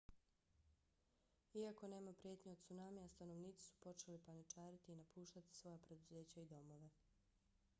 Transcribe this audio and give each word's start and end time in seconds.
iako 1.53 1.87
nema 1.87 2.13
prijetnje 2.13 2.51
od 2.51 2.63
cunamija 2.67 3.07
stanovnici 3.09 3.61
su 3.67 3.75
počeli 3.83 4.19
paničariti 4.25 4.91
i 4.91 4.95
napuštati 4.95 5.55
svoja 5.55 5.77
preduzeća 5.77 6.41
i 6.41 6.45
domove 6.45 6.89